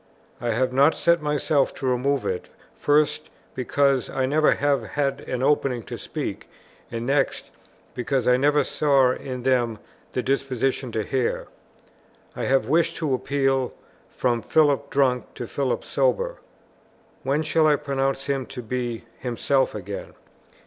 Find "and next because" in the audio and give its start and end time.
6.91-8.27